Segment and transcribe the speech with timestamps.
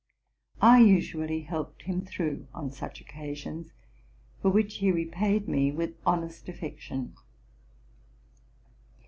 [0.63, 3.71] I usually helped him through on such occasions,
[4.41, 7.13] for which he repaid me with honest affection.